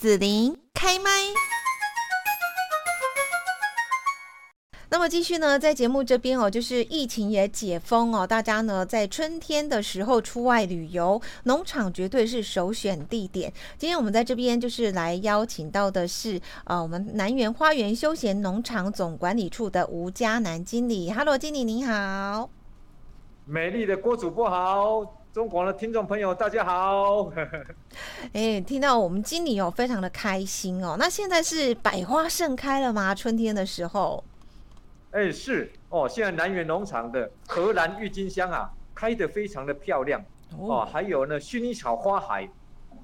[0.00, 1.10] 子琳开麦。
[4.88, 13.52] 那么继续呢，在节目这边哦，就是疫情也解封哦，大家呢在春天的时候出外旅游，农场绝对是首选地点。
[13.76, 21.12] 今天我们在这边就是来邀请到的是呃，我们南园花园休闲农场总管理处的吴家南经理。
[21.12, 22.48] Hello，经理您好。
[23.44, 27.30] 美丽的郭主播好，中广的听众朋友大家好。
[28.34, 30.96] 哎，听到我们经理哦，非常的开心哦。
[30.98, 33.14] 那现在是百花盛开了吗？
[33.14, 34.24] 春天的时候？
[35.12, 40.20] 哎，是哦，现在南园农场的荷兰郁金香啊，开得非常的漂亮
[40.58, 42.48] 哦，还有呢，薰衣草花海，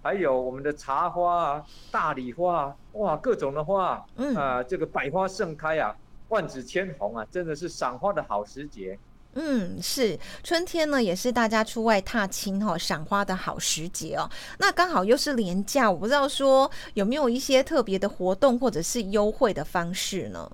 [0.03, 5.95] 还有我们的茶花啊、大理花啊，哇，各种的花，嗯啊，这个百花盛开啊，
[6.31, 8.99] 万紫千红啊，真的是赏花的好时节。
[9.39, 14.29] 嗯，是春天呢，也是大家出外踏青哈、哦、赏花的好时节哦。
[14.59, 20.51] 那刚好又是连假，我不知道说有没有一些特别的活动或者是优惠的方式呢？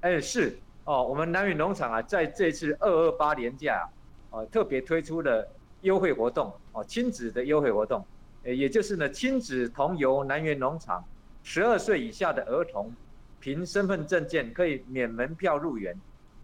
[0.00, 0.56] 哎，是。
[0.84, 3.88] 哦，我们南园农场啊，在这次二二八连假，
[4.30, 5.48] 呃，特别推出了
[5.82, 8.04] 优惠活动哦，亲子的优惠活动，
[8.44, 11.04] 也就是呢，亲子同游南园农场，
[11.44, 12.92] 十二岁以下的儿童，
[13.38, 15.96] 凭身份证件可以免门票入园。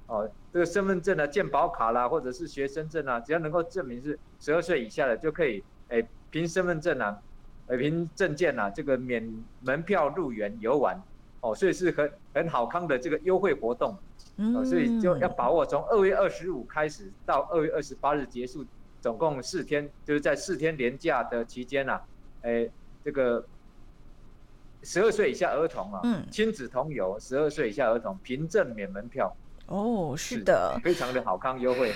[0.08, 7.16] 哦，这个身份证啊，健保卡啦，或者是学生证啊，只要能够证明是十二岁以下的，就可以，诶，凭身份证啊，
[7.68, 9.22] 诶，凭证件啊，这个免
[9.60, 11.00] 门票入园游玩。
[11.40, 13.96] 哦，所以是很很好康的这个优惠活动。
[14.54, 18.64] 哦，所以就要把握从二月二十五开始到二月二十八日结束，
[19.00, 22.00] 总共四天，就是在四天连假的期间呐，
[22.42, 22.68] 哎，
[23.04, 23.44] 这个
[24.82, 29.36] 十二岁以下儿童啊，嗯，亲子同游，十二岁以下儿童凭证免门票。
[29.68, 31.94] 哦，是的，非常的好康优惠。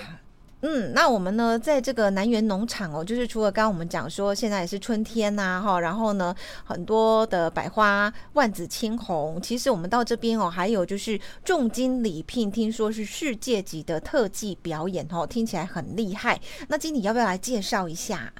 [0.65, 6.33] 嗯，那我们呢，在这个南园农场哦，就是除了刚刚我们讲说，现在也是春天呐，哈，然后呢，
[6.65, 9.43] 很多的百花万紫千红。
[9.43, 16.41] 其实我们到这边哦，还有就是重金礼聘，听说是世界级的特技表演哦，听起来很厉害。
[16.69, 18.33] 那经理要不要来介绍一下？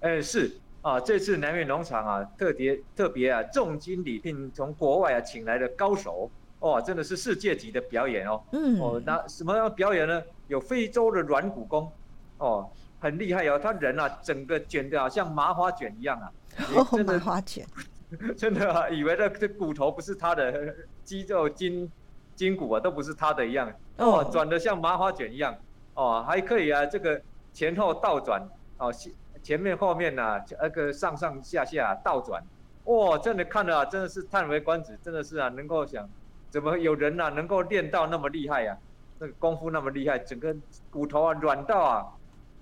[0.00, 6.28] 哎，是啊，这次南园农场啊，特别特别啊，重金礼聘从国外啊请来的高手。
[6.64, 8.42] 哦，真的是世界级的表演哦。
[8.52, 8.80] 嗯。
[8.80, 10.22] 哦，那什么样表演呢？
[10.48, 11.92] 有非洲的软骨功，
[12.38, 12.66] 哦，
[12.98, 13.60] 很厉害哦。
[13.62, 16.32] 他人啊，整个卷的好像麻花卷一样啊。
[16.74, 17.66] 哦，麻花卷。
[18.34, 21.90] 真的啊，以为那这骨头不是他的，肌肉筋
[22.34, 23.70] 筋骨啊都不是他的一样。
[23.98, 24.26] 哦。
[24.32, 25.54] 转的像麻花卷一样。
[25.92, 27.20] 哦，还可以啊，这个
[27.52, 28.40] 前后倒转，
[28.78, 32.42] 哦，前前面后面啊，那个上上下下倒转。
[32.84, 36.08] 哇，真的看了啊，真的是叹为观止，真的是啊，能够想。
[36.54, 38.78] 怎么有人啊，能够练到那么厉害呀？
[39.18, 40.54] 那个功夫那么厉害，整个
[40.88, 42.06] 骨头啊软到啊，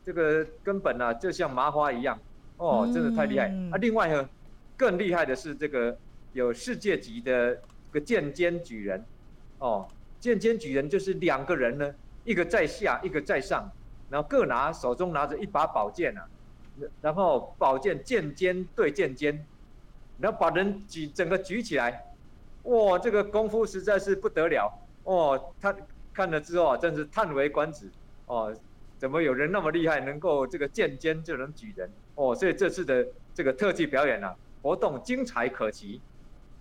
[0.02, 2.18] 这个根本啊就像麻花一样，
[2.56, 3.48] 哦，真的太厉害。
[3.70, 4.26] 啊，另外呢，
[4.78, 5.94] 更厉害的是这个
[6.32, 7.60] 有世界级的
[7.90, 9.04] 个剑尖举人，
[9.58, 9.86] 哦，
[10.18, 13.70] 剑尖举人就是两个人呢，一个在下，一个在上，
[14.08, 16.26] 然后各拿手中拿着一把宝剑啊，
[17.02, 19.44] 然后宝剑剑尖对剑尖，
[20.18, 22.06] 然后把人举整个举起来。
[22.64, 24.72] 哇，这个功夫实在是不得了
[25.04, 25.52] 哦！
[25.60, 25.74] 他
[26.12, 27.90] 看了之后啊，真是叹为观止
[28.26, 28.54] 哦！
[28.98, 32.34] 怎么有人那么厉害，能够这个剑尖就能举人哦？
[32.34, 36.00] 所以这次的这个特技表演啊，活动精彩可期。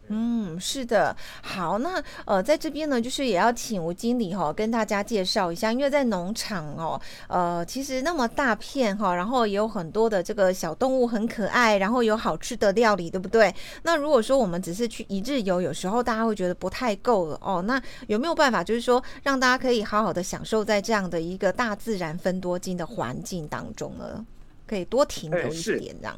[0.08, 13.56] 嗯，是的，好，那呃，在这边呢，就是也要请吴经理哈、哦，跟大家介绍一下，因为在农场哦，呃，其实那么大片哈、哦，然后也有很多的这个小动物很可爱，然后有好吃的料理，对不对？
[13.84, 17.62] 那如果说我们只是去一日游，有时候大家会觉得不太够了哦。
[17.62, 24.26] 那有没有办法，就是说让大家可以好好的享受在这样的一个大自然分多金的环境当中呢？
[24.68, 26.16] 可以多停留一点，这样。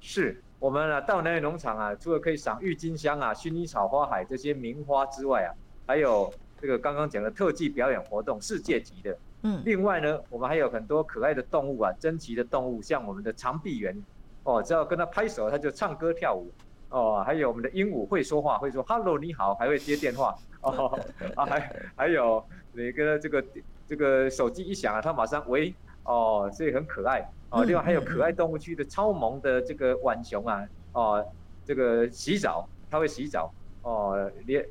[0.00, 0.42] 是。
[0.58, 5.52] 我们啊，到南园农场啊，除了可以赏郁金香啊、薰衣草花海这些名花之外啊，
[5.86, 9.18] 还有这个刚刚讲的特技表演活动，世界级的。
[9.42, 9.62] 嗯。
[9.66, 14.02] 另外呢，我们还有很多可爱的动物啊，珍奇的动物，像我们的长臂猿，
[14.44, 16.50] 哦，只要跟它拍手，它就唱歌跳舞。
[16.88, 20.34] 哦，还有我们的鹦鹉会说话，会说 “hello 你好”，还会接电话。
[20.62, 20.98] 哦，
[21.36, 22.42] 啊，还还有
[22.72, 23.44] 那个这个
[23.86, 25.74] 这个手机一响啊，它马上喂。
[26.04, 27.28] 哦，所以很可爱。
[27.56, 31.26] 哦，另外还有可爱动物区的超萌的这个浣熊啊，哦，
[31.64, 33.50] 这个洗澡，它会洗澡，
[33.80, 34.62] 哦，连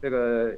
[0.00, 0.52] 这个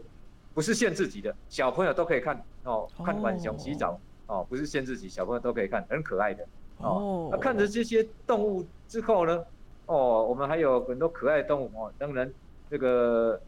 [0.54, 6.42] 不是限制级的，小朋友都可以看哦，看浣熊洗澡，哦，不是限制级，小朋友都可以看，很可爱的。
[6.78, 9.44] 哦，那看着这些动物之后呢，
[9.84, 12.32] 哦，我们还有很多可爱的动物哦，当然
[12.70, 13.38] 这个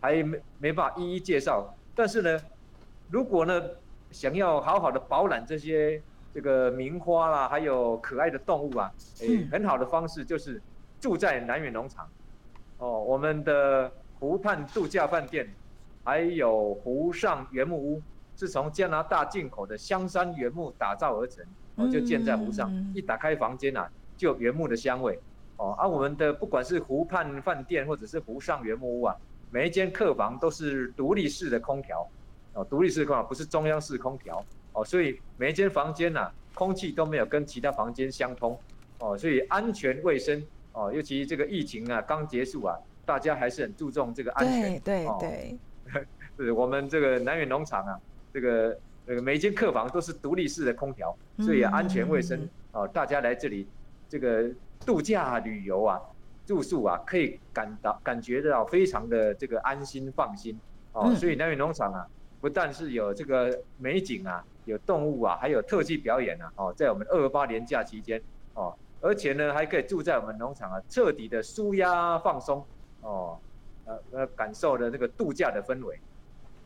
[0.00, 2.40] 还没没办法一一介绍，但是呢，
[3.10, 3.62] 如果呢
[4.10, 6.00] 想要好好的饱览这些。
[6.38, 10.62] 这个名花啦，还有可爱的动物啊，诶，很好的方式就是
[11.00, 12.08] 住在南远农场。
[12.78, 13.90] 哦，我们的
[14.20, 15.52] 湖畔度假饭店，
[16.04, 18.00] 还有湖上原木屋，
[18.36, 21.44] 是从加拿大进口的香山原木打造而成，
[21.74, 22.72] 哦，就建在湖上。
[22.72, 25.18] 嗯、一打开房间啊，就有原木的香味。
[25.56, 29.16] 哦，而、啊、我们的不管是湖畔饭店或者是湖上原木屋啊，
[29.50, 32.08] 每一间客房都是独立式的空调。
[32.52, 34.40] 哦，独立式空调不是中央式空调。
[34.72, 38.58] 哦，所以每一间房间呐、啊，空气都没有跟其他房间相通。
[39.00, 40.44] 哦，所以安全卫生。
[40.72, 44.78] 哦，尤其这个疫情啊刚结束啊，大家还是很注重这个安全。
[44.80, 45.58] 对对
[45.90, 46.06] 对，
[46.38, 47.98] 是我们这个南远农场啊，
[48.32, 53.66] 这个这个每一间客房都是独立式的空调，所以安全卫生哦，大家来这里
[54.08, 54.48] 这个
[54.86, 56.00] 度假旅游啊，
[56.46, 60.56] 住宿啊，可以感到感觉到非常的这个安心放心。
[60.92, 62.06] 哦，所以南远农场啊，
[62.40, 66.52] 不但是有这个美景啊，有动物啊，还有特技表演啊。
[66.56, 68.22] 哦，在我们二八年假期间，
[68.54, 68.74] 哦。
[69.00, 72.66] 而且呢，还可以住在我们农场啊，彻底的舒压放松
[73.00, 73.38] 哦，
[73.84, 75.98] 呃呃，感受的这个度假的氛围。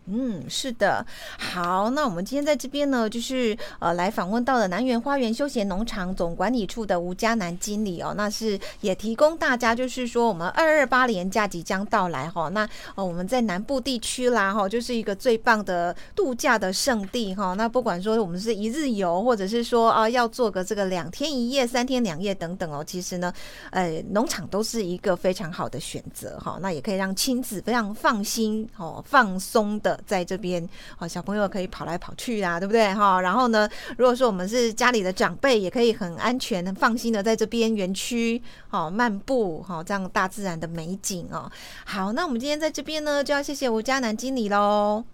[0.07, 1.07] 嗯，是的，
[1.39, 23.33] 好，那我们今天在这边呢，就是呃来访问到了南园花园休闲农场总管理处的吴嘉南经理哦，那是也提供大家就是说我们二二八连假即将到来哈、哦，那呃我们在南部地区啦哈、哦，就是一个最棒的度假的胜地哈、哦，那不管说我们是一日游，或者是说啊、要做个这个两天一夜、三天两夜等等哦，其实呢，
[23.71, 29.92] 呃农场都是一个非常好的选择哈、哦，那也可以让亲子非常放心哦放松的。
[30.07, 30.67] 在这边，
[30.99, 33.21] 哦，小朋友可以跑来跑去啊，对不对哈？
[33.21, 38.41] 然后呢，如果说我们是家里的长辈，也可以很安全、很放心的在这边园区
[38.71, 41.51] 哦漫步哈，这样大自然的美景哦。
[41.85, 45.05] 好，那我们今天在这边呢，就要谢谢吴佳南经理喽。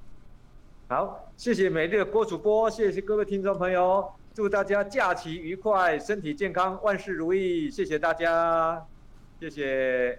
[0.89, 8.83] 好，谢谢美丽的郭主播，谢谢各位听众朋友，祝大家假期愉快，身体健康，万事如意，谢谢大家，
[9.39, 10.19] 谢谢。